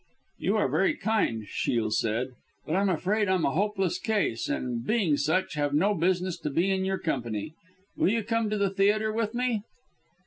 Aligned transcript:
"You 0.39 0.57
are 0.57 0.67
very 0.67 0.95
kind," 0.95 1.45
Shiel 1.47 1.91
said, 1.91 2.29
"but 2.65 2.75
I'm 2.75 2.89
afraid 2.89 3.29
I'm 3.29 3.45
a 3.45 3.51
hopeless 3.51 3.99
case, 3.99 4.49
and, 4.49 4.83
being 4.83 5.15
such, 5.15 5.53
have 5.53 5.75
no 5.75 5.93
business 5.93 6.39
to 6.39 6.49
be 6.49 6.71
in 6.71 6.83
your 6.85 6.97
company. 6.97 7.53
Will 7.95 8.09
you 8.09 8.23
come 8.23 8.49
to 8.49 8.57
the 8.57 8.71
theatre 8.71 9.13
with 9.13 9.35
me?" 9.35 9.61